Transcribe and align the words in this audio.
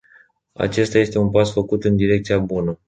Acesta 0.53 0.97
este 0.97 1.17
un 1.19 1.29
pas 1.31 1.51
făcut 1.53 1.83
în 1.83 1.95
direcția 1.95 2.39
bună. 2.39 2.79